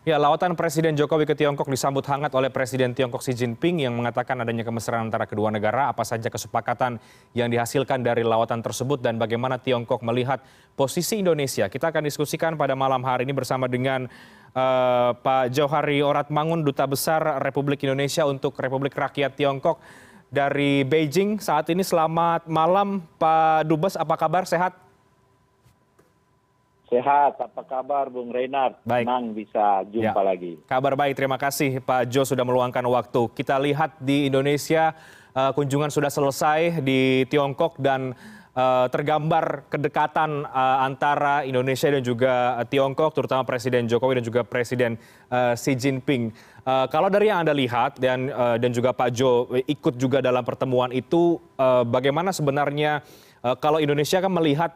Ya, 0.00 0.16
lawatan 0.16 0.56
Presiden 0.56 0.96
Jokowi 0.96 1.28
ke 1.28 1.36
Tiongkok 1.36 1.68
disambut 1.68 2.00
hangat 2.08 2.32
oleh 2.32 2.48
Presiden 2.48 2.96
Tiongkok 2.96 3.20
Xi 3.20 3.36
Jinping 3.36 3.84
yang 3.84 3.92
mengatakan 3.92 4.32
adanya 4.40 4.64
kemesraan 4.64 5.12
antara 5.12 5.28
kedua 5.28 5.52
negara. 5.52 5.92
Apa 5.92 6.08
saja 6.08 6.32
kesepakatan 6.32 6.96
yang 7.36 7.52
dihasilkan 7.52 8.00
dari 8.00 8.24
lawatan 8.24 8.64
tersebut 8.64 9.04
dan 9.04 9.20
bagaimana 9.20 9.60
Tiongkok 9.60 10.00
melihat 10.00 10.40
posisi 10.72 11.20
Indonesia. 11.20 11.68
Kita 11.68 11.92
akan 11.92 12.08
diskusikan 12.08 12.56
pada 12.56 12.72
malam 12.72 13.04
hari 13.04 13.28
ini 13.28 13.36
bersama 13.36 13.68
dengan 13.68 14.08
uh, 14.56 15.12
Pak 15.20 15.52
Johari 15.52 16.00
Oratmangun, 16.00 16.64
Duta 16.64 16.88
Besar 16.88 17.36
Republik 17.44 17.84
Indonesia 17.84 18.24
untuk 18.24 18.56
Republik 18.56 18.96
Rakyat 18.96 19.36
Tiongkok 19.36 19.84
dari 20.32 20.80
Beijing. 20.80 21.44
Saat 21.44 21.68
ini 21.68 21.84
selamat 21.84 22.48
malam 22.48 23.04
Pak 23.20 23.68
Dubes, 23.68 24.00
apa 24.00 24.16
kabar? 24.16 24.48
Sehat? 24.48 24.89
Sehat, 26.90 27.38
apa 27.38 27.62
kabar 27.62 28.10
Bung 28.10 28.34
Reinhard? 28.34 28.74
Baik. 28.82 29.06
Senang 29.06 29.30
bisa 29.30 29.86
jumpa 29.94 30.20
ya. 30.20 30.26
lagi. 30.26 30.58
Kabar 30.66 30.98
baik, 30.98 31.14
terima 31.14 31.38
kasih 31.38 31.78
Pak 31.78 32.10
Jo 32.10 32.26
sudah 32.26 32.42
meluangkan 32.42 32.82
waktu. 32.82 33.30
Kita 33.30 33.62
lihat 33.62 33.94
di 34.02 34.26
Indonesia 34.26 34.90
uh, 35.30 35.54
kunjungan 35.54 35.86
sudah 35.86 36.10
selesai 36.10 36.82
di 36.82 37.22
Tiongkok 37.30 37.78
dan 37.78 38.10
uh, 38.58 38.90
tergambar 38.90 39.70
kedekatan 39.70 40.42
uh, 40.50 40.82
antara 40.82 41.46
Indonesia 41.46 41.94
dan 41.94 42.02
juga 42.02 42.58
Tiongkok, 42.66 43.14
terutama 43.14 43.46
Presiden 43.46 43.86
Jokowi 43.86 44.18
dan 44.18 44.26
juga 44.26 44.42
Presiden 44.42 44.98
uh, 45.30 45.54
Xi 45.54 45.78
Jinping. 45.78 46.34
Uh, 46.66 46.90
kalau 46.90 47.06
dari 47.06 47.30
yang 47.30 47.46
Anda 47.46 47.54
lihat 47.54 48.02
dan 48.02 48.34
uh, 48.34 48.58
dan 48.58 48.74
juga 48.74 48.90
Pak 48.90 49.14
Jo 49.14 49.46
ikut 49.62 49.94
juga 49.94 50.18
dalam 50.18 50.42
pertemuan 50.42 50.90
itu, 50.90 51.38
uh, 51.54 51.86
bagaimana 51.86 52.34
sebenarnya 52.34 53.06
uh, 53.46 53.54
kalau 53.54 53.78
Indonesia 53.78 54.18
kan 54.18 54.34
melihat 54.34 54.74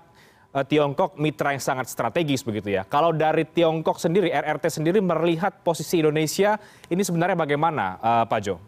Tiongkok 0.63 1.19
mitra 1.19 1.51
yang 1.51 1.59
sangat 1.59 1.91
strategis 1.91 2.47
begitu 2.47 2.70
ya. 2.70 2.87
Kalau 2.87 3.11
dari 3.11 3.42
Tiongkok 3.42 3.98
sendiri, 3.98 4.31
RRT 4.31 4.70
sendiri 4.70 5.03
melihat 5.03 5.51
posisi 5.67 5.98
Indonesia 5.98 6.55
ini 6.87 7.03
sebenarnya 7.03 7.34
bagaimana, 7.34 7.98
uh, 7.98 8.25
Pak 8.31 8.39
Jo? 8.39 8.62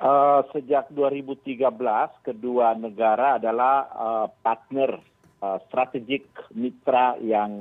Uh, 0.00 0.42
sejak 0.50 0.90
2013, 0.90 1.62
kedua 2.26 2.74
negara 2.74 3.38
adalah 3.38 3.86
uh, 3.94 4.26
partner 4.42 4.98
uh, 5.38 5.62
strategik 5.70 6.26
mitra 6.50 7.14
yang 7.22 7.52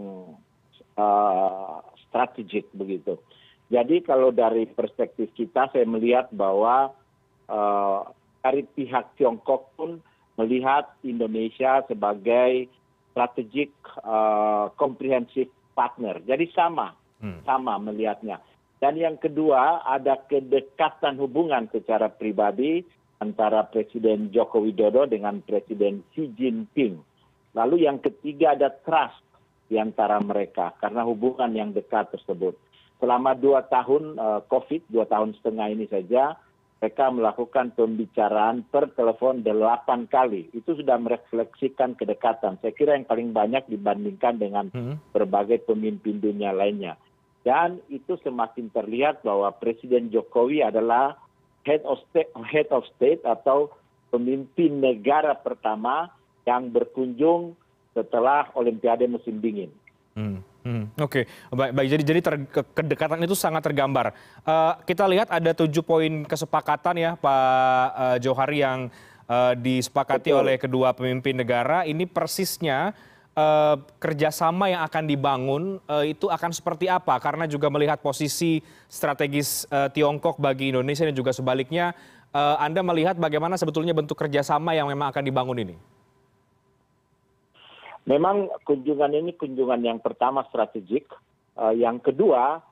uh, 0.98 1.86
strategik 2.10 2.66
begitu. 2.74 3.22
Jadi 3.70 4.02
kalau 4.02 4.34
dari 4.34 4.66
perspektif 4.66 5.30
kita, 5.38 5.70
saya 5.70 5.86
melihat 5.86 6.34
bahwa 6.34 6.98
uh, 7.46 8.10
dari 8.42 8.66
pihak 8.66 9.14
Tiongkok 9.22 9.70
pun 9.78 10.02
melihat 10.40 10.88
Indonesia 11.04 11.84
sebagai 11.92 12.72
strategic 13.12 13.76
uh, 14.00 14.72
comprehensive 14.80 15.52
partner. 15.76 16.24
Jadi 16.24 16.48
sama, 16.56 16.96
hmm. 17.20 17.44
sama 17.44 17.76
melihatnya. 17.76 18.40
Dan 18.80 18.96
yang 18.96 19.20
kedua 19.20 19.84
ada 19.84 20.16
kedekatan 20.16 21.20
hubungan 21.20 21.68
secara 21.68 22.08
pribadi 22.08 22.80
antara 23.20 23.68
Presiden 23.68 24.32
Joko 24.32 24.64
Widodo 24.64 25.04
dengan 25.04 25.44
Presiden 25.44 26.08
Xi 26.16 26.32
Jinping. 26.40 26.96
Lalu 27.52 27.84
yang 27.84 28.00
ketiga 28.00 28.56
ada 28.56 28.72
trust 28.72 29.20
di 29.68 29.76
antara 29.76 30.24
mereka 30.24 30.72
karena 30.80 31.04
hubungan 31.04 31.52
yang 31.52 31.76
dekat 31.76 32.08
tersebut. 32.16 32.56
Selama 33.04 33.36
dua 33.36 33.68
tahun 33.68 34.16
uh, 34.16 34.42
COVID, 34.48 34.88
dua 34.88 35.04
tahun 35.08 35.36
setengah 35.40 35.68
ini 35.76 35.86
saja, 35.92 36.40
mereka 36.80 37.12
melakukan 37.12 37.76
pembicaraan 37.76 38.64
per 38.72 38.88
telepon 38.96 39.44
delapan 39.44 40.08
kali. 40.08 40.48
Itu 40.56 40.80
sudah 40.80 40.96
merefleksikan 40.96 42.00
kedekatan. 42.00 42.56
Saya 42.64 42.72
kira 42.72 42.96
yang 42.96 43.04
paling 43.04 43.36
banyak 43.36 43.68
dibandingkan 43.68 44.40
dengan 44.40 44.66
hmm. 44.72 45.12
berbagai 45.12 45.68
pemimpin 45.68 46.24
dunia 46.24 46.56
lainnya. 46.56 46.96
Dan 47.44 47.84
itu 47.92 48.16
semakin 48.24 48.72
terlihat 48.72 49.28
bahwa 49.28 49.52
Presiden 49.60 50.08
Jokowi 50.08 50.64
adalah 50.64 51.20
head 51.68 51.84
of 51.84 52.00
state, 52.12 52.32
head 52.48 52.72
of 52.72 52.88
state 52.96 53.20
atau 53.28 53.76
pemimpin 54.08 54.80
negara 54.80 55.36
pertama 55.36 56.08
yang 56.48 56.72
berkunjung 56.72 57.60
setelah 57.92 58.48
Olimpiade 58.56 59.04
musim 59.12 59.44
dingin. 59.44 59.72
Hmm. 60.16 60.40
Hmm, 60.70 60.86
Oke, 61.02 61.26
okay. 61.26 61.50
baik, 61.50 61.72
baik. 61.74 61.88
Jadi, 61.90 62.04
jadi 62.06 62.20
ter, 62.22 62.36
kedekatan 62.78 63.26
itu 63.26 63.34
sangat 63.34 63.66
tergambar. 63.66 64.14
Uh, 64.46 64.78
kita 64.86 65.02
lihat 65.10 65.26
ada 65.34 65.50
tujuh 65.58 65.82
poin 65.82 66.22
kesepakatan 66.30 66.94
ya, 66.94 67.12
Pak 67.18 67.90
uh, 67.98 68.18
Johari 68.22 68.62
yang 68.62 68.94
uh, 69.26 69.58
disepakati 69.58 70.30
Betul. 70.30 70.42
oleh 70.46 70.56
kedua 70.62 70.94
pemimpin 70.94 71.34
negara. 71.34 71.90
Ini 71.90 72.06
persisnya 72.06 72.94
uh, 73.34 73.82
kerjasama 73.98 74.70
yang 74.70 74.86
akan 74.86 75.04
dibangun 75.10 75.64
uh, 75.90 76.06
itu 76.06 76.30
akan 76.30 76.54
seperti 76.54 76.86
apa? 76.86 77.18
Karena 77.18 77.50
juga 77.50 77.74
melihat 77.74 77.98
posisi 77.98 78.62
strategis 78.86 79.66
uh, 79.74 79.90
Tiongkok 79.90 80.38
bagi 80.38 80.70
Indonesia 80.70 81.02
dan 81.02 81.18
juga 81.18 81.34
sebaliknya, 81.34 81.98
uh, 82.30 82.62
Anda 82.62 82.86
melihat 82.86 83.18
bagaimana 83.18 83.58
sebetulnya 83.58 83.98
bentuk 83.98 84.22
kerjasama 84.22 84.78
yang 84.78 84.86
memang 84.86 85.10
akan 85.10 85.26
dibangun 85.26 85.58
ini? 85.66 85.78
Memang 88.08 88.52
kunjungan 88.64 89.12
ini 89.16 89.36
kunjungan 89.36 89.82
yang 89.84 90.00
pertama 90.00 90.46
strategik 90.48 91.10
uh, 91.60 91.74
yang 91.76 92.00
kedua 92.00 92.64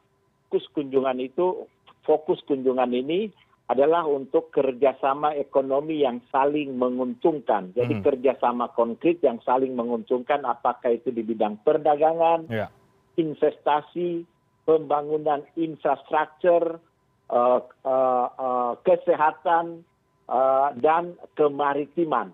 fokus 0.47 0.63
kunjungan 0.71 1.19
itu 1.19 1.67
fokus 2.07 2.39
kunjungan 2.47 2.95
ini 2.95 3.27
adalah 3.67 4.07
untuk 4.07 4.47
kerjasama 4.55 5.35
ekonomi 5.35 5.99
yang 5.99 6.23
saling 6.31 6.79
menguntungkan. 6.79 7.75
Jadi 7.75 7.99
hmm. 7.99 8.03
kerjasama 8.03 8.71
konkret 8.71 9.19
yang 9.19 9.43
saling 9.43 9.75
menguntungkan, 9.75 10.47
apakah 10.47 10.95
itu 10.95 11.11
di 11.11 11.19
bidang 11.19 11.59
perdagangan, 11.67 12.47
yeah. 12.47 12.71
investasi, 13.19 14.23
pembangunan 14.63 15.43
infrastruktur, 15.59 16.79
uh, 17.27 17.59
uh, 17.83 18.27
uh, 18.39 18.73
kesehatan, 18.87 19.83
uh, 20.31 20.71
dan 20.79 21.19
kemaritiman 21.35 22.31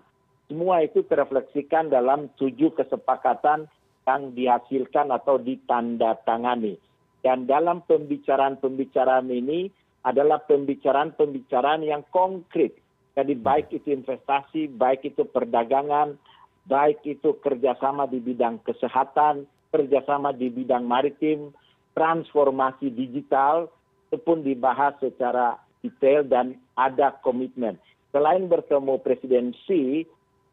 semua 0.48 0.84
itu 0.84 1.00
terefleksikan 1.08 1.88
dalam 1.88 2.28
tujuh 2.36 2.76
kesepakatan 2.76 3.64
yang 4.04 4.22
dihasilkan 4.36 5.08
atau 5.08 5.40
ditandatangani. 5.40 6.76
Dan 7.24 7.48
dalam 7.48 7.80
pembicaraan-pembicaraan 7.88 9.32
ini 9.32 9.72
adalah 10.04 10.44
pembicaraan-pembicaraan 10.44 11.80
yang 11.88 12.04
konkret. 12.12 12.76
Jadi 13.16 13.32
baik 13.32 13.72
itu 13.72 13.96
investasi, 13.96 14.68
baik 14.76 15.08
itu 15.08 15.24
perdagangan, 15.24 16.20
baik 16.68 17.00
itu 17.08 17.40
kerjasama 17.40 18.04
di 18.04 18.20
bidang 18.20 18.60
kesehatan, 18.68 19.48
kerjasama 19.72 20.36
di 20.36 20.52
bidang 20.52 20.84
maritim, 20.84 21.56
transformasi 21.96 22.92
digital, 22.92 23.72
itu 24.10 24.20
pun 24.20 24.44
dibahas 24.44 24.92
secara 25.00 25.56
detail 25.80 26.26
dan 26.28 26.60
ada 26.76 27.16
komitmen. 27.24 27.80
Selain 28.12 28.44
bertemu 28.46 29.00
Presiden 29.00 29.56
Xi, 29.64 30.04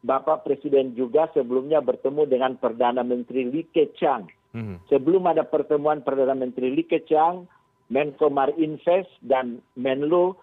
bapak 0.02 0.42
presiden 0.42 0.98
juga 0.98 1.30
sebelumnya 1.30 1.78
bertemu 1.78 2.26
dengan 2.26 2.52
perdana 2.58 3.06
menteri 3.06 3.46
li 3.46 3.62
keqiang 3.70 4.26
mhm. 4.54 4.90
sebelum 4.90 5.30
ada 5.30 5.46
pertemuan 5.46 6.02
perdana 6.02 6.34
menteri 6.34 6.74
li 6.74 6.82
keqiang 6.82 7.46
menko 7.92 8.26
marinvest 8.32 9.10
dan 9.22 9.62
menlu 9.78 10.34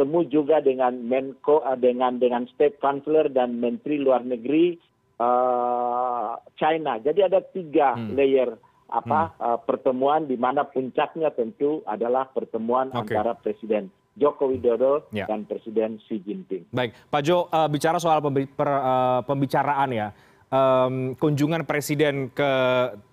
temu 0.00 0.24
juga 0.24 0.64
dengan 0.64 0.96
menko 1.04 1.60
eh, 1.62 1.76
dengan 1.76 2.16
dengan 2.16 2.48
state 2.48 2.80
councilor 2.80 3.28
dan 3.28 3.60
menteri 3.60 4.00
luar 4.00 4.24
negeri 4.24 4.80
uh, 5.20 6.40
china 6.56 6.96
jadi 7.02 7.28
ada 7.28 7.44
tiga 7.44 7.92
hmm. 7.92 8.16
layer 8.16 8.50
apa 8.92 9.20
hmm. 9.28 9.40
uh, 9.40 9.58
pertemuan 9.60 10.24
di 10.24 10.40
mana 10.40 10.64
puncaknya 10.64 11.32
tentu 11.36 11.84
adalah 11.84 12.28
pertemuan 12.32 12.88
okay. 12.92 13.12
antara 13.12 13.36
presiden 13.36 13.92
Joko 14.12 14.52
Widodo 14.52 15.08
ya. 15.08 15.24
dan 15.24 15.48
Presiden 15.48 15.96
Xi 16.04 16.20
Jinping. 16.20 16.68
Baik, 16.68 16.92
Pak 17.08 17.22
Jo, 17.24 17.48
uh, 17.48 17.68
bicara 17.68 17.96
soal 17.96 18.20
pembi 18.20 18.44
per, 18.44 18.68
uh, 18.68 19.20
pembicaraan 19.24 19.88
ya, 19.88 20.12
um, 20.52 21.16
kunjungan 21.16 21.64
Presiden 21.64 22.28
ke 22.28 22.50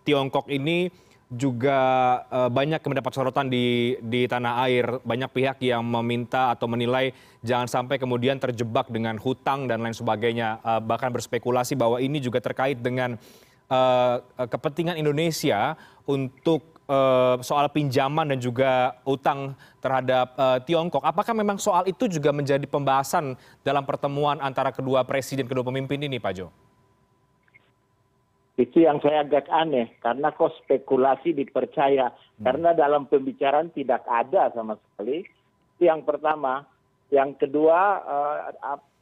Tiongkok 0.04 0.52
ini 0.52 0.92
juga 1.30 1.80
uh, 2.26 2.50
banyak 2.50 2.82
mendapat 2.82 3.12
sorotan 3.14 3.48
di 3.48 3.96
di 4.02 4.26
tanah 4.26 4.66
air. 4.68 5.00
Banyak 5.00 5.30
pihak 5.32 5.58
yang 5.64 5.86
meminta 5.86 6.52
atau 6.52 6.66
menilai 6.66 7.14
jangan 7.46 7.70
sampai 7.70 8.02
kemudian 8.02 8.42
terjebak 8.42 8.90
dengan 8.90 9.16
hutang 9.22 9.70
dan 9.70 9.80
lain 9.80 9.96
sebagainya. 9.96 10.60
Uh, 10.66 10.82
bahkan 10.84 11.14
berspekulasi 11.14 11.78
bahwa 11.80 12.02
ini 12.02 12.18
juga 12.20 12.42
terkait 12.42 12.82
dengan 12.82 13.16
uh, 13.72 14.20
kepentingan 14.50 14.98
Indonesia 14.98 15.78
untuk 16.10 16.79
Eh, 16.79 16.79
soal 17.46 17.70
pinjaman 17.70 18.34
dan 18.34 18.40
juga 18.42 18.98
utang 19.06 19.54
terhadap 19.78 20.34
uh, 20.34 20.58
Tiongkok. 20.66 21.06
Apakah 21.06 21.38
memang 21.38 21.62
soal 21.62 21.86
itu 21.86 22.10
juga 22.10 22.34
menjadi 22.34 22.66
pembahasan 22.66 23.38
dalam 23.62 23.86
pertemuan 23.86 24.42
antara 24.42 24.74
kedua 24.74 25.06
presiden, 25.06 25.46
kedua 25.46 25.62
pemimpin 25.62 26.02
ini, 26.02 26.18
Pak 26.18 26.34
Jo? 26.34 26.50
Itu 28.60 28.84
yang 28.84 29.00
saya 29.00 29.24
agak 29.24 29.48
aneh, 29.48 29.96
karena 30.04 30.36
kok 30.36 30.52
spekulasi 30.66 31.32
dipercaya. 31.32 32.12
Hmm. 32.12 32.44
Karena 32.44 32.76
dalam 32.76 33.08
pembicaraan 33.08 33.72
tidak 33.72 34.04
ada 34.04 34.52
sama 34.52 34.76
sekali. 34.76 35.24
Itu 35.78 35.88
yang 35.88 36.04
pertama. 36.04 36.68
Yang 37.10 37.42
kedua, 37.46 37.80
uh, 38.06 38.38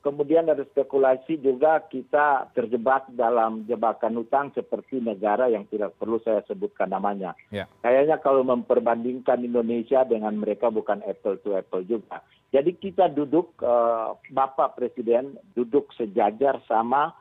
kemudian 0.05 0.47
ada 0.47 0.63
spekulasi 0.63 1.41
juga 1.41 1.83
kita 1.85 2.51
terjebak 2.53 3.09
dalam 3.13 3.65
jebakan 3.65 4.21
hutang 4.23 4.53
seperti 4.53 5.01
negara 5.03 5.49
yang 5.51 5.65
tidak 5.67 5.97
perlu 5.97 6.21
saya 6.21 6.45
sebutkan 6.45 6.94
namanya. 6.94 7.33
Ya. 7.51 7.65
Kayaknya 7.81 8.17
kalau 8.21 8.45
memperbandingkan 8.45 9.44
Indonesia 9.44 10.05
dengan 10.07 10.38
mereka 10.38 10.71
bukan 10.71 11.03
apple 11.03 11.41
to 11.41 11.57
apple 11.57 11.83
juga. 11.83 12.23
Jadi 12.47 12.79
kita 12.79 13.11
duduk, 13.11 13.59
uh, 13.59 14.15
Bapak 14.31 14.79
Presiden 14.79 15.35
duduk 15.51 15.91
sejajar 15.99 16.63
sama 16.63 17.11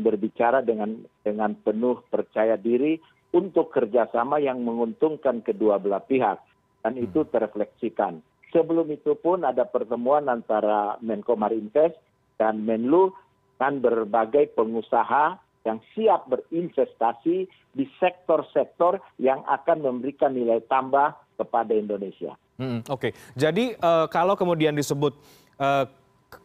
berbicara 0.00 0.64
dengan 0.64 1.04
dengan 1.20 1.52
penuh 1.60 2.00
percaya 2.08 2.56
diri 2.56 2.96
untuk 3.36 3.68
kerjasama 3.68 4.40
yang 4.40 4.64
menguntungkan 4.64 5.44
kedua 5.44 5.76
belah 5.76 6.00
pihak 6.00 6.40
dan 6.80 6.96
itu 6.96 7.28
terefleksikan. 7.28 8.24
Sebelum 8.50 8.90
itu 8.90 9.14
pun 9.14 9.46
ada 9.46 9.62
pertemuan 9.68 10.26
antara 10.26 10.98
Menko 11.04 11.38
Marinvest 11.38 11.94
dan 12.40 12.64
Menlu 12.64 13.12
dan 13.60 13.84
berbagai 13.84 14.56
pengusaha 14.56 15.36
yang 15.68 15.76
siap 15.92 16.24
berinvestasi 16.32 17.44
di 17.76 17.84
sektor-sektor 18.00 18.96
yang 19.20 19.44
akan 19.44 19.84
memberikan 19.84 20.32
nilai 20.32 20.64
tambah 20.64 21.12
kepada 21.36 21.76
Indonesia. 21.76 22.32
Hmm, 22.56 22.80
Oke, 22.88 23.12
okay. 23.12 23.12
jadi 23.36 23.76
uh, 23.76 24.08
kalau 24.08 24.32
kemudian 24.40 24.72
disebut 24.72 25.12
uh, 25.60 25.84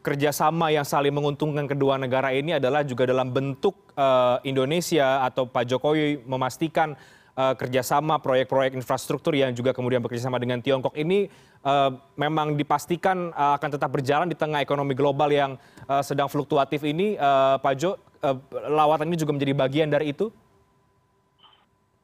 kerjasama 0.04 0.74
yang 0.74 0.84
saling 0.84 1.14
menguntungkan 1.16 1.70
kedua 1.70 1.96
negara 1.96 2.36
ini 2.36 2.58
adalah 2.58 2.84
juga 2.84 3.08
dalam 3.08 3.32
bentuk 3.32 3.96
uh, 3.96 4.42
Indonesia 4.44 5.24
atau 5.24 5.48
Pak 5.48 5.64
Jokowi 5.70 6.26
memastikan 6.28 6.98
uh, 7.36 7.54
kerjasama 7.54 8.18
proyek-proyek 8.20 8.74
infrastruktur 8.74 9.36
yang 9.36 9.52
juga 9.52 9.76
kemudian 9.76 10.02
bekerjasama 10.02 10.40
dengan 10.40 10.64
Tiongkok 10.64 10.96
ini 10.96 11.28
uh, 11.64 11.92
memang 12.16 12.56
dipastikan 12.56 13.32
uh, 13.36 13.60
akan 13.60 13.70
tetap 13.76 13.92
berjalan 13.92 14.28
di 14.32 14.36
tengah 14.36 14.64
ekonomi 14.64 14.96
global 14.96 15.30
yang 15.30 15.60
uh, 15.86 16.02
sedang 16.02 16.32
fluktuatif 16.32 16.82
ini, 16.88 17.20
uh, 17.20 17.60
Pak 17.60 17.74
Jo, 17.76 18.00
uh, 18.24 18.38
lawatan 18.72 19.12
ini 19.12 19.20
juga 19.20 19.36
menjadi 19.36 19.54
bagian 19.54 19.92
dari 19.92 20.16
itu? 20.16 20.32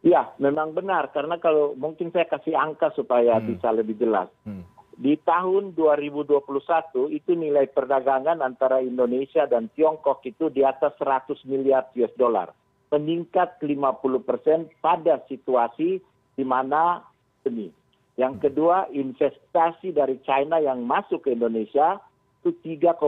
Ya, 0.01 0.33
memang 0.41 0.73
benar. 0.73 1.13
Karena 1.13 1.37
kalau 1.37 1.77
mungkin 1.77 2.09
saya 2.09 2.25
kasih 2.25 2.57
angka 2.57 2.89
supaya 2.97 3.37
hmm. 3.37 3.45
bisa 3.53 3.69
lebih 3.69 4.01
jelas. 4.01 4.33
Hmm. 4.41 4.65
Di 4.97 5.17
tahun 5.21 5.73
2021 5.77 6.41
itu 7.09 7.31
nilai 7.33 7.69
perdagangan 7.69 8.41
antara 8.41 8.81
Indonesia 8.81 9.49
dan 9.49 9.69
Tiongkok 9.73 10.21
itu 10.25 10.49
di 10.53 10.61
atas 10.61 10.93
100 11.01 11.41
miliar 11.49 11.89
US 11.97 12.13
dollar 12.17 12.53
meningkat 12.91 13.55
50 13.63 14.27
persen 14.27 14.67
pada 14.83 15.23
situasi 15.31 16.03
di 16.35 16.43
mana 16.43 16.99
ini. 17.47 17.71
Yang 18.19 18.51
kedua, 18.51 18.91
investasi 18.91 19.95
dari 19.95 20.19
China 20.27 20.59
yang 20.59 20.83
masuk 20.83 21.25
ke 21.25 21.33
Indonesia 21.33 21.97
itu 22.43 22.51
3,1 22.59 22.99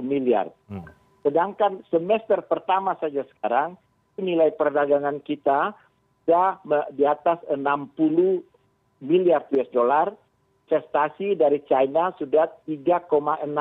miliar. 0.00 0.46
Hmm. 0.70 0.86
Sedangkan 1.26 1.82
semester 1.90 2.38
pertama 2.46 2.94
saja 3.02 3.26
sekarang, 3.26 3.74
nilai 4.16 4.54
perdagangan 4.54 5.18
kita 5.26 5.74
sudah 6.24 6.62
di 6.94 7.02
atas 7.02 7.42
60 7.50 7.58
miliar 9.02 9.42
US 9.50 9.70
dollar, 9.74 10.14
investasi 10.66 11.34
dari 11.34 11.60
China 11.66 12.14
sudah 12.14 12.46
3,6 12.64 13.10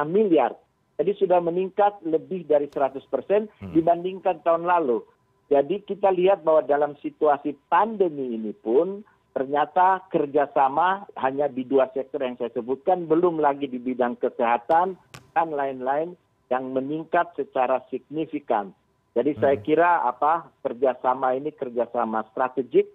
miliar. 0.06 0.54
Jadi 0.96 1.12
sudah 1.20 1.44
meningkat 1.44 2.00
lebih 2.08 2.48
dari 2.48 2.72
100 2.72 3.02
persen 3.10 3.50
hmm. 3.50 3.74
dibandingkan 3.76 4.46
tahun 4.46 4.64
lalu 4.64 5.04
jadi 5.45 5.75
kita 5.86 6.09
lihat 6.09 6.42
bahwa 6.42 6.65
dalam 6.65 6.97
situasi 7.00 7.53
pandemi 7.69 8.33
ini 8.33 8.53
pun 8.53 9.06
ternyata 9.36 10.01
kerjasama 10.09 11.06
hanya 11.19 11.51
di 11.51 11.68
dua 11.68 11.92
sektor 11.92 12.24
yang 12.24 12.39
saya 12.39 12.50
sebutkan, 12.56 13.06
belum 13.06 13.44
lagi 13.44 13.68
di 13.68 13.77
bidang 13.77 14.15
kesehatan 14.18 14.95
dan 15.36 15.47
lain-lain 15.51 16.15
yang 16.47 16.71
meningkat 16.71 17.36
secara 17.36 17.83
signifikan. 17.92 18.71
Jadi 19.13 19.36
hmm. 19.36 19.42
saya 19.44 19.57
kira 19.59 19.92
apa 20.07 20.50
kerjasama 20.63 21.36
ini 21.36 21.51
kerjasama 21.51 22.25
strategik, 22.31 22.89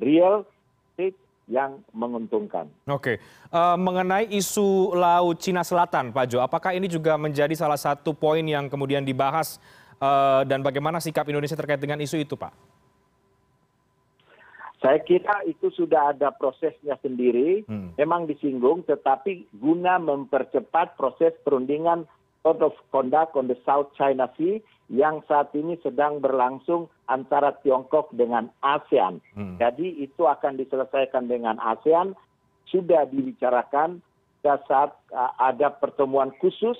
real, 0.00 0.48
yang 1.50 1.82
menguntungkan. 1.92 2.70
Oke, 2.86 3.18
uh, 3.50 3.76
mengenai 3.76 4.30
isu 4.32 4.94
Laut 4.94 5.36
Cina 5.42 5.66
Selatan, 5.66 6.14
Pak 6.14 6.24
Jo, 6.30 6.38
apakah 6.40 6.72
ini 6.72 6.86
juga 6.86 7.18
menjadi 7.18 7.52
salah 7.52 7.76
satu 7.76 8.14
poin 8.14 8.40
yang 8.40 8.70
kemudian 8.70 9.02
dibahas 9.02 9.58
dan 10.48 10.60
bagaimana 10.66 10.98
sikap 10.98 11.26
Indonesia 11.30 11.54
terkait 11.54 11.78
dengan 11.78 12.02
isu 12.02 12.18
itu, 12.18 12.34
Pak? 12.34 12.82
Saya 14.82 14.98
kira 14.98 15.46
itu 15.46 15.70
sudah 15.70 16.10
ada 16.10 16.34
prosesnya 16.34 16.98
sendiri, 16.98 17.62
hmm. 17.70 17.94
memang 17.94 18.26
disinggung, 18.26 18.82
tetapi 18.82 19.46
guna 19.54 20.02
mempercepat 20.02 20.98
proses 20.98 21.30
perundingan 21.46 22.02
Code 22.42 22.66
of 22.66 22.74
Conduct 22.90 23.38
on 23.38 23.46
the 23.46 23.54
South 23.62 23.94
China 23.94 24.26
Sea 24.34 24.58
yang 24.90 25.22
saat 25.30 25.54
ini 25.54 25.78
sedang 25.86 26.18
berlangsung 26.18 26.90
antara 27.06 27.54
Tiongkok 27.62 28.10
dengan 28.10 28.50
ASEAN. 28.58 29.22
Hmm. 29.38 29.54
Jadi 29.62 30.02
itu 30.02 30.26
akan 30.26 30.58
diselesaikan 30.58 31.30
dengan 31.30 31.62
ASEAN, 31.62 32.18
sudah 32.66 33.06
dibicarakan 33.06 34.02
saat 34.42 34.90
uh, 35.14 35.30
ada 35.38 35.70
pertemuan 35.70 36.34
khusus 36.42 36.74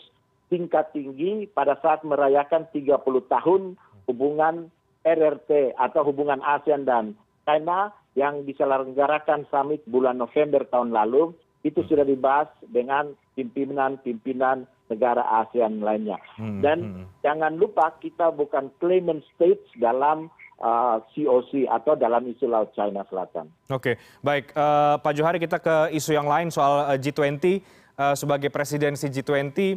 tingkat 0.52 0.92
tinggi 0.92 1.48
pada 1.48 1.80
saat 1.80 2.04
merayakan 2.04 2.68
30 2.68 3.00
tahun 3.32 3.80
hubungan 4.04 4.68
RRT 5.00 5.80
atau 5.80 6.04
hubungan 6.04 6.44
ASEAN 6.44 6.84
dan 6.84 7.16
China 7.48 7.96
yang 8.12 8.44
diselenggarakan 8.44 9.48
summit 9.48 9.80
bulan 9.88 10.20
November 10.20 10.68
tahun 10.68 10.92
lalu 10.92 11.32
itu 11.64 11.80
sudah 11.88 12.04
dibahas 12.04 12.52
dengan 12.68 13.16
pimpinan-pimpinan 13.32 14.68
negara 14.92 15.24
ASEAN 15.40 15.80
lainnya. 15.80 16.20
Hmm, 16.36 16.60
dan 16.60 16.78
hmm. 16.84 17.04
jangan 17.24 17.56
lupa 17.56 17.96
kita 18.04 18.28
bukan 18.28 18.68
claimant 18.76 19.24
states 19.32 19.64
dalam 19.80 20.28
uh, 20.60 21.00
COC 21.16 21.64
atau 21.64 21.96
dalam 21.96 22.28
isu 22.28 22.44
Laut 22.44 22.68
China 22.76 23.08
Selatan. 23.08 23.48
Oke, 23.72 23.96
baik. 24.20 24.52
Uh, 24.52 25.00
Pak 25.00 25.12
Johari 25.16 25.40
kita 25.40 25.56
ke 25.56 25.96
isu 25.96 26.12
yang 26.12 26.28
lain 26.28 26.52
soal 26.52 26.92
uh, 26.92 26.98
G20. 27.00 27.64
Uh, 27.92 28.16
sebagai 28.16 28.48
presidensi 28.48 29.04
G20, 29.12 29.76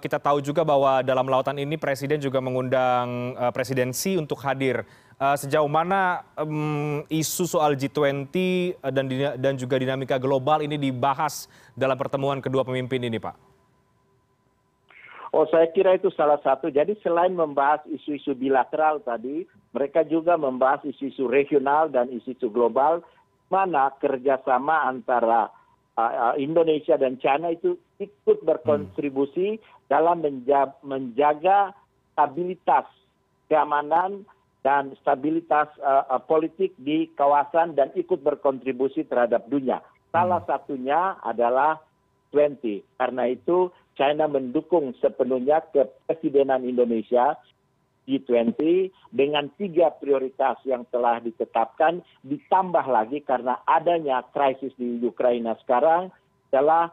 kita 0.00 0.20
tahu 0.20 0.44
juga 0.44 0.60
bahwa 0.60 1.00
dalam 1.00 1.24
lautan 1.24 1.56
ini 1.56 1.80
presiden 1.80 2.20
juga 2.20 2.36
mengundang 2.44 3.32
uh, 3.36 3.48
presidensi 3.48 4.20
untuk 4.20 4.36
hadir. 4.44 4.84
Uh, 5.14 5.38
sejauh 5.38 5.70
mana 5.70 6.26
um, 6.36 7.00
isu 7.08 7.48
soal 7.48 7.78
G20 7.78 8.34
uh, 8.82 8.92
dan, 8.92 9.06
dan 9.40 9.54
juga 9.56 9.80
dinamika 9.80 10.20
global 10.20 10.60
ini 10.60 10.76
dibahas 10.76 11.48
dalam 11.72 11.96
pertemuan 11.96 12.44
kedua 12.44 12.66
pemimpin 12.66 13.00
ini, 13.00 13.16
Pak? 13.16 13.36
Oh, 15.32 15.48
saya 15.50 15.66
kira 15.72 15.96
itu 15.96 16.12
salah 16.14 16.38
satu. 16.44 16.68
Jadi 16.68 16.94
selain 17.02 17.32
membahas 17.32 17.82
isu-isu 17.88 18.36
bilateral 18.36 19.02
tadi, 19.02 19.48
mereka 19.74 20.04
juga 20.06 20.38
membahas 20.38 20.84
isu-isu 20.86 21.26
regional 21.26 21.90
dan 21.90 22.06
isu-isu 22.12 22.52
global, 22.52 23.02
mana 23.50 23.90
kerjasama 23.98 24.86
antara 24.86 25.50
Indonesia 26.38 26.98
dan 26.98 27.18
China 27.22 27.50
itu 27.50 27.78
ikut 28.02 28.42
berkontribusi 28.42 29.62
dalam 29.86 30.24
menjaga 30.82 31.70
stabilitas 32.14 32.86
keamanan 33.46 34.26
dan 34.64 34.96
stabilitas 35.04 35.68
uh, 35.84 36.08
uh, 36.08 36.22
politik 36.24 36.72
di 36.80 37.12
kawasan 37.14 37.76
dan 37.76 37.92
ikut 37.92 38.24
berkontribusi 38.24 39.04
terhadap 39.04 39.44
dunia. 39.52 39.84
Salah 40.08 40.40
hmm. 40.40 40.48
satunya 40.48 41.20
adalah 41.20 41.84
20. 42.32 42.82
Karena 42.98 43.30
itu 43.30 43.70
China 43.94 44.26
mendukung 44.26 44.96
sepenuhnya 44.98 45.62
kepresidenan 45.70 46.66
Indonesia 46.66 47.38
G20 48.04 48.90
dengan 49.14 49.48
tiga 49.56 49.94
prioritas 49.96 50.60
yang 50.68 50.84
telah 50.92 51.22
ditetapkan 51.24 52.04
ditambah 52.26 52.84
lagi 52.84 53.24
karena 53.24 53.62
adanya 53.64 54.24
krisis 54.34 54.74
di 54.76 55.00
Ukraina 55.00 55.56
sekarang 55.64 56.12
adalah 56.52 56.92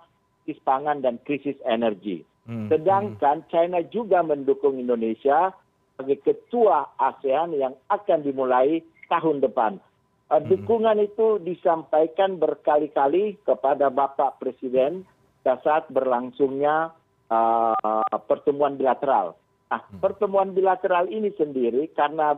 krisis 0.51 0.67
pangan 0.67 1.00
dan 1.00 1.15
krisis 1.24 1.55
energi. 1.63 2.27
Hmm, 2.43 2.67
Sedangkan 2.67 3.48
hmm. 3.48 3.48
China 3.48 3.79
juga 3.88 4.20
mendukung 4.20 4.75
Indonesia 4.75 5.55
sebagai 5.96 6.20
ketua 6.27 6.91
ASEAN 7.00 7.55
yang 7.55 7.72
akan 7.88 8.20
dimulai 8.27 8.84
tahun 9.08 9.39
depan. 9.39 9.79
Uh, 10.27 10.43
dukungan 10.43 11.00
itu 11.00 11.39
disampaikan 11.43 12.36
berkali-kali 12.36 13.39
kepada 13.48 13.88
Bapak 13.88 14.39
Presiden 14.43 15.08
saat 15.43 15.88
berlangsungnya 15.91 16.91
uh, 17.31 18.15
pertemuan 18.27 18.75
bilateral. 18.75 19.39
Nah, 19.72 19.81
pertemuan 20.03 20.51
bilateral 20.51 21.08
ini 21.08 21.31
sendiri 21.36 21.88
karena 21.96 22.36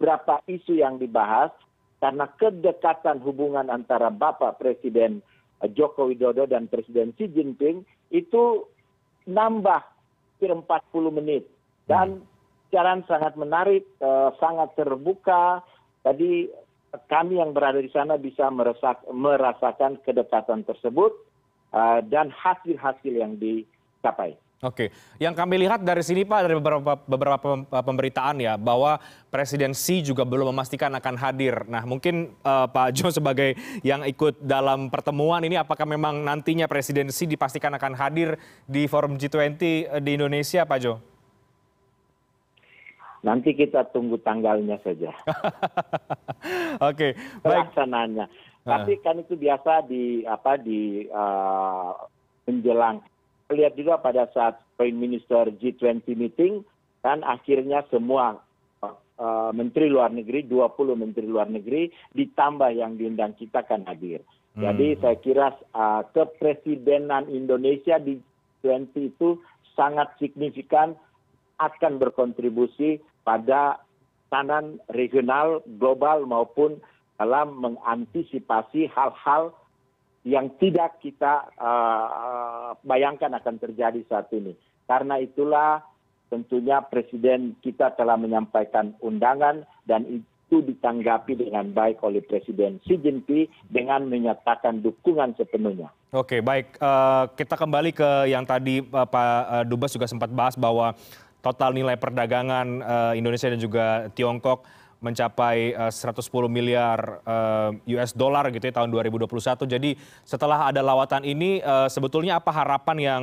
berapa 0.00 0.40
isu 0.48 0.80
yang 0.80 0.96
dibahas, 0.96 1.52
karena 2.00 2.24
kedekatan 2.40 3.20
hubungan 3.20 3.68
antara 3.68 4.08
Bapak 4.08 4.56
Presiden 4.56 5.20
Joko 5.76 6.08
Widodo 6.08 6.48
dan 6.48 6.72
Presiden 6.72 7.12
Xi 7.20 7.28
Jinping 7.28 7.84
itu 8.08 8.64
nambah 9.28 9.82
kira 10.40 10.56
40 10.56 11.18
menit 11.20 11.44
dan 11.84 12.24
jalan 12.72 13.04
sangat 13.04 13.36
menarik, 13.36 13.84
uh, 14.00 14.32
sangat 14.40 14.72
terbuka. 14.78 15.60
Jadi 16.06 16.48
kami 17.10 17.38
yang 17.38 17.52
berada 17.52 17.78
di 17.82 17.92
sana 17.92 18.16
bisa 18.16 18.48
merasak, 18.48 19.04
merasakan 19.10 20.00
kedekatan 20.00 20.64
tersebut 20.64 21.12
uh, 21.76 22.00
dan 22.08 22.32
hasil-hasil 22.32 23.12
yang 23.12 23.36
dicapai. 23.36 24.38
Oke 24.60 24.92
yang 25.20 25.32
kami 25.32 25.64
lihat 25.66 25.80
dari 25.80 26.04
sini 26.04 26.24
pak 26.24 26.46
dari 26.46 26.54
beberapa, 26.56 26.96
beberapa 27.08 27.48
pemberitaan 27.68 28.36
ya 28.40 28.54
bahwa 28.60 29.00
presiden 29.32 29.72
xi 29.72 30.04
juga 30.04 30.22
belum 30.28 30.52
memastikan 30.52 30.92
akan 30.96 31.16
hadir 31.16 31.64
nah 31.68 31.84
mungkin 31.84 32.36
uh, 32.44 32.68
pak 32.68 32.96
jo 32.96 33.08
sebagai 33.18 33.56
yang 33.80 34.04
ikut 34.04 34.40
dalam 34.40 34.92
pertemuan 34.92 35.40
ini 35.44 35.56
apakah 35.56 35.84
memang 35.88 36.20
nantinya 36.22 36.68
presiden 36.68 37.08
xi 37.08 37.24
dipastikan 37.24 37.72
akan 37.76 37.96
hadir 37.96 38.38
di 38.68 38.86
forum 38.90 39.16
G20 39.20 39.58
di 40.02 40.10
Indonesia 40.16 40.64
pak 40.64 40.78
Jo? 40.80 40.94
Nanti 43.20 43.52
kita 43.52 43.84
tunggu 43.92 44.16
tanggalnya 44.24 44.80
saja. 44.80 45.12
Oke, 46.88 47.12
okay, 47.12 47.12
baik. 47.44 47.68
Pelaksananya. 47.68 48.26
Tapi 48.64 48.92
kan 49.04 49.20
itu 49.20 49.36
biasa 49.36 49.84
di 49.84 50.24
apa 50.24 50.56
di 50.56 51.04
uh, 51.08 51.92
menjelang. 52.48 53.04
Lihat 53.50 53.74
juga 53.74 53.98
pada 53.98 54.30
saat 54.30 54.62
Prime 54.78 54.94
Minister 54.94 55.50
G20 55.50 56.06
meeting 56.14 56.62
kan 57.02 57.24
akhirnya 57.26 57.82
semua 57.90 58.38
uh, 58.84 59.50
menteri 59.50 59.90
luar 59.90 60.14
negeri 60.14 60.46
20 60.46 60.70
menteri 60.94 61.26
luar 61.26 61.50
negeri 61.50 61.90
ditambah 62.14 62.70
yang 62.72 62.94
diundang 62.94 63.34
kita 63.34 63.66
kan 63.66 63.82
hadir. 63.90 64.22
Hmm. 64.54 64.70
Jadi 64.70 64.98
saya 65.02 65.16
kira 65.18 65.46
uh, 65.74 66.02
kepresidenan 66.14 67.26
Indonesia 67.30 67.98
di 67.98 68.22
G20 68.62 68.94
itu 69.14 69.40
sangat 69.74 70.14
signifikan 70.20 70.94
akan 71.60 72.00
berkontribusi 72.00 73.00
pada 73.22 73.82
tanan 74.32 74.80
regional, 74.94 75.60
global 75.76 76.24
maupun 76.24 76.80
dalam 77.20 77.52
mengantisipasi 77.60 78.88
hal-hal 78.88 79.52
yang 80.24 80.52
tidak 80.60 81.00
kita 81.00 81.48
uh, 81.56 82.76
bayangkan 82.84 83.32
akan 83.40 83.56
terjadi 83.56 84.04
saat 84.04 84.28
ini. 84.36 84.52
Karena 84.84 85.16
itulah 85.16 85.80
tentunya 86.28 86.84
Presiden 86.84 87.56
kita 87.64 87.96
telah 87.96 88.20
menyampaikan 88.20 88.92
undangan 89.00 89.64
dan 89.88 90.04
itu 90.06 90.60
ditanggapi 90.60 91.38
dengan 91.38 91.72
baik 91.72 92.02
oleh 92.04 92.20
Presiden 92.20 92.82
Xi 92.84 93.00
Jinping 93.00 93.48
dengan 93.70 94.04
menyatakan 94.10 94.82
dukungan 94.84 95.38
sepenuhnya. 95.40 95.88
Oke, 96.12 96.42
baik. 96.42 96.76
Uh, 96.82 97.30
kita 97.38 97.54
kembali 97.54 97.94
ke 97.94 98.10
yang 98.28 98.44
tadi 98.44 98.82
uh, 98.82 99.06
Pak 99.06 99.64
Dubes 99.70 99.94
juga 99.94 100.10
sempat 100.10 100.28
bahas 100.28 100.58
bahwa 100.58 100.92
total 101.40 101.72
nilai 101.72 101.96
perdagangan 101.96 102.84
Indonesia 103.16 103.48
dan 103.48 103.56
juga 103.56 104.12
Tiongkok 104.12 104.68
mencapai 105.00 105.72
uh, 105.76 105.92
110 105.92 106.28
miliar 106.48 107.24
uh, 107.24 107.72
US 107.96 108.12
dollar 108.12 108.48
gitu 108.52 108.68
ya 108.68 108.74
tahun 108.76 108.92
2021. 108.92 109.28
Jadi 109.64 109.96
setelah 110.22 110.68
ada 110.68 110.84
lawatan 110.84 111.24
ini 111.24 111.60
uh, 111.64 111.88
sebetulnya 111.88 112.38
apa 112.38 112.52
harapan 112.52 112.96
yang 113.00 113.22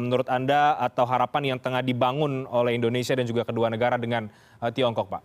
menurut 0.00 0.28
Anda 0.28 0.76
atau 0.78 1.04
harapan 1.08 1.56
yang 1.56 1.58
tengah 1.58 1.80
dibangun 1.80 2.44
oleh 2.48 2.76
Indonesia 2.76 3.16
dan 3.16 3.24
juga 3.24 3.42
kedua 3.44 3.72
negara 3.72 3.96
dengan 3.96 4.28
Tiongkok, 4.60 5.08
Pak? 5.08 5.22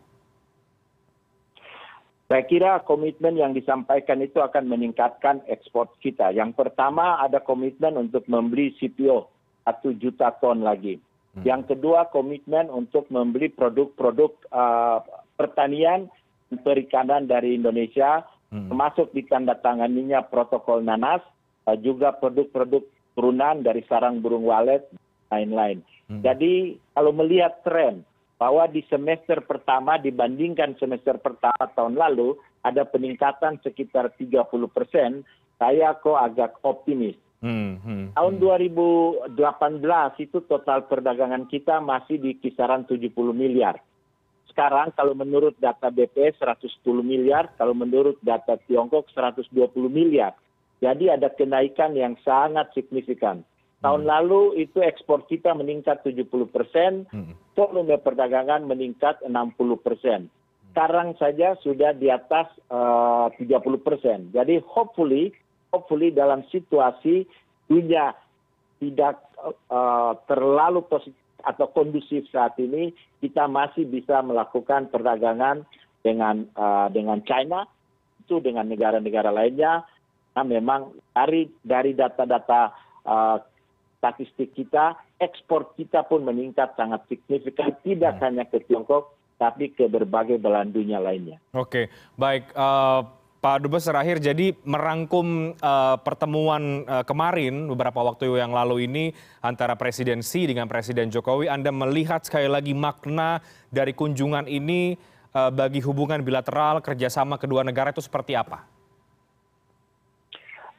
Saya 2.26 2.44
kira 2.48 2.82
komitmen 2.82 3.38
yang 3.38 3.54
disampaikan 3.54 4.18
itu 4.24 4.42
akan 4.42 4.66
meningkatkan 4.66 5.46
ekspor 5.46 5.94
kita. 6.02 6.34
Yang 6.34 6.58
pertama 6.58 7.22
ada 7.22 7.38
komitmen 7.38 8.00
untuk 8.00 8.26
membeli 8.26 8.74
CPO 8.82 9.30
satu 9.68 9.94
juta 9.94 10.34
ton 10.42 10.66
lagi 10.66 10.98
Hmm. 11.36 11.44
yang 11.44 11.62
kedua 11.68 12.08
komitmen 12.16 12.72
untuk 12.72 13.12
membeli 13.12 13.52
produk 13.52 13.92
produk 13.92 14.32
uh, 14.56 15.04
pertanian 15.36 16.08
dan 16.50 16.58
perikanan 16.64 17.24
dari 17.28 17.56
indonesia 17.60 18.24
hmm. 18.52 18.72
termasuk 18.72 19.12
ditandatanganinya 19.12 20.26
protokol 20.28 20.82
nanas 20.82 21.22
uh, 21.68 21.78
juga 21.80 22.16
produk 22.16 22.48
produk 22.52 22.84
turunan 23.16 23.64
dari 23.64 23.84
sarang 23.88 24.20
burung 24.20 24.48
walet 24.48 24.84
lain 25.32 25.52
lain 25.52 25.78
hmm. 26.12 26.24
jadi 26.24 26.80
kalau 26.96 27.12
melihat 27.16 27.62
tren 27.64 28.04
bahwa 28.36 28.68
di 28.68 28.84
semester 28.92 29.40
pertama 29.48 29.96
dibandingkan 29.96 30.76
semester 30.76 31.16
pertama 31.20 31.72
tahun 31.72 31.96
lalu 31.96 32.36
ada 32.68 32.84
peningkatan 32.84 33.64
sekitar 33.64 34.12
30 34.20 34.44
persen 34.72 35.24
saya 35.56 35.96
kok 35.96 36.20
agak 36.20 36.60
optimis 36.68 37.16
Hmm, 37.46 37.78
hmm, 37.78 38.06
tahun 38.18 38.34
2018 38.42 39.38
hmm. 39.38 40.18
itu 40.18 40.38
total 40.50 40.90
perdagangan 40.90 41.46
kita 41.46 41.78
masih 41.78 42.18
di 42.18 42.42
kisaran 42.42 42.90
70 42.90 43.14
miliar. 43.38 43.78
Sekarang 44.56 44.96
kalau 44.96 45.12
menurut 45.12 45.52
data 45.60 45.92
BPS 45.92 46.40
110 46.40 46.80
miliar, 47.04 47.52
kalau 47.60 47.76
menurut 47.76 48.16
data 48.24 48.56
Tiongkok 48.64 49.12
120 49.12 49.52
miliar. 49.92 50.32
Jadi 50.80 51.12
ada 51.12 51.28
kenaikan 51.28 51.92
yang 51.92 52.16
sangat 52.24 52.72
signifikan. 52.72 53.44
Tahun 53.84 54.08
hmm. 54.08 54.12
lalu 54.16 54.64
itu 54.64 54.80
ekspor 54.80 55.28
kita 55.28 55.52
meningkat 55.52 56.08
70 56.08 56.32
persen, 56.56 57.04
hmm. 57.12 57.36
volume 57.52 58.00
perdagangan 58.00 58.64
meningkat 58.64 59.20
60 59.28 59.36
persen. 59.84 60.32
Sekarang 60.72 61.20
saja 61.20 61.60
sudah 61.60 61.92
di 61.92 62.08
atas 62.08 62.48
uh, 62.72 63.28
30 63.36 63.60
persen. 63.84 64.32
Jadi 64.32 64.64
hopefully 64.64 65.36
hopefully 65.76 66.16
dalam 66.16 66.48
situasi 66.48 67.28
dunia 67.68 68.16
tidak 68.80 69.20
uh, 69.68 70.16
terlalu 70.32 70.80
positif 70.88 71.25
atau 71.44 71.68
kondusif 71.74 72.30
saat 72.32 72.56
ini 72.62 72.96
kita 73.20 73.50
masih 73.50 73.84
bisa 73.90 74.24
melakukan 74.24 74.88
perdagangan 74.88 75.68
dengan 76.06 76.48
uh, 76.56 76.88
dengan 76.94 77.20
China 77.26 77.68
itu 78.24 78.40
dengan 78.40 78.70
negara-negara 78.70 79.34
lainnya 79.34 79.84
nah 80.36 80.44
memang 80.44 80.92
dari 81.16 81.48
dari 81.64 81.96
data-data 81.96 82.72
uh, 83.08 83.38
statistik 84.00 84.54
kita 84.54 84.96
ekspor 85.18 85.74
kita 85.80 86.04
pun 86.06 86.28
meningkat 86.28 86.76
sangat 86.78 87.02
signifikan 87.10 87.74
tidak 87.82 88.20
hmm. 88.20 88.24
hanya 88.24 88.44
ke 88.46 88.62
Tiongkok 88.68 89.16
tapi 89.36 89.72
ke 89.76 89.92
berbagai 89.92 90.40
belahan 90.40 90.72
dunia 90.72 91.00
lainnya. 91.04 91.44
Oke, 91.52 91.92
baik. 92.16 92.56
Pak 93.46 93.62
Dubes 93.62 93.86
terakhir, 93.86 94.18
jadi 94.18 94.58
merangkum 94.66 95.54
uh, 95.62 96.02
pertemuan 96.02 96.82
uh, 96.90 97.06
kemarin 97.06 97.70
beberapa 97.70 98.02
waktu 98.02 98.42
yang 98.42 98.50
lalu 98.50 98.90
ini 98.90 99.14
antara 99.38 99.78
Presiden 99.78 100.26
Xi 100.26 100.50
dengan 100.50 100.66
Presiden 100.66 101.14
Jokowi, 101.14 101.46
Anda 101.46 101.70
melihat 101.70 102.26
sekali 102.26 102.50
lagi 102.50 102.74
makna 102.74 103.46
dari 103.70 103.94
kunjungan 103.94 104.50
ini 104.50 104.98
uh, 105.38 105.54
bagi 105.54 105.78
hubungan 105.86 106.26
bilateral 106.26 106.82
kerjasama 106.82 107.38
kedua 107.38 107.62
negara 107.62 107.94
itu 107.94 108.02
seperti 108.02 108.34
apa? 108.34 108.66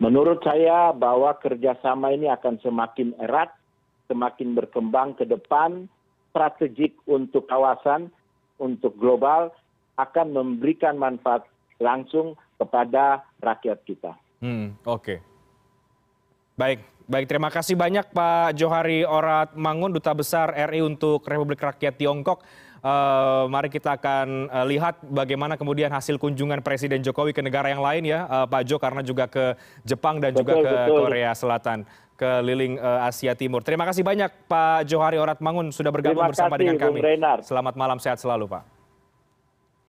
Menurut 0.03 0.43
saya 0.43 0.91
bahwa 0.91 1.39
kerjasama 1.39 2.19
ini 2.19 2.27
akan 2.35 2.59
semakin 2.67 3.15
erat, 3.23 3.55
semakin 4.11 4.59
berkembang 4.59 5.15
ke 5.15 5.23
depan, 5.23 5.87
strategik 6.35 6.99
untuk 7.07 7.47
kawasan, 7.47 8.11
untuk 8.59 8.99
global, 8.99 9.55
akan 10.03 10.35
memberikan 10.35 10.99
manfaat 10.99 11.47
langsung 11.79 12.35
kepada 12.57 13.25
rakyat 13.39 13.79
kita. 13.85 14.13
Hmm, 14.41 14.77
Oke. 14.85 15.01
Okay. 15.01 15.19
Baik, 16.57 16.81
baik. 17.05 17.27
Terima 17.29 17.53
kasih 17.53 17.77
banyak 17.77 18.17
Pak 18.17 18.57
Johari 18.57 19.05
Orat 19.05 19.53
Mangun, 19.53 19.93
Duta 19.93 20.17
Besar 20.17 20.57
RI 20.57 20.81
untuk 20.81 21.21
Republik 21.29 21.61
Rakyat 21.61 22.01
Tiongkok. 22.01 22.41
Uh, 22.81 23.51
mari 23.51 23.67
kita 23.67 23.99
akan 23.99 24.47
uh, 24.47 24.65
lihat 24.65 25.03
bagaimana 25.05 25.59
kemudian 25.59 25.91
hasil 25.91 26.23
kunjungan 26.23 26.63
Presiden 26.63 27.03
Jokowi 27.03 27.35
ke 27.35 27.43
negara 27.43 27.67
yang 27.69 27.83
lain 27.83 28.09
ya, 28.09 28.25
uh, 28.31 28.47
Pak 28.47 28.63
Jo, 28.63 28.79
karena 28.79 29.03
juga 29.03 29.27
ke 29.27 29.59
Jepang 29.83 30.23
dan 30.23 30.33
betul, 30.33 30.45
juga 30.47 30.55
ke 30.65 30.73
betul. 30.87 30.99
Korea 31.03 31.31
Selatan, 31.35 31.79
keliling 32.15 32.79
uh, 32.79 33.09
Asia 33.11 33.35
Timur. 33.35 33.61
Terima 33.67 33.85
kasih 33.85 34.07
banyak 34.07 34.31
Pak 34.47 34.87
Johari 34.87 35.19
Orat 35.19 35.43
Mangun 35.43 35.75
sudah 35.75 35.91
bergabung 35.91 36.25
Terima 36.25 36.31
bersama 36.31 36.55
kasih, 36.55 36.61
dengan 36.63 36.77
kami. 36.79 37.01
Selamat 37.43 37.75
malam, 37.75 37.99
sehat 37.99 38.23
selalu 38.23 38.49
Pak. 38.49 38.76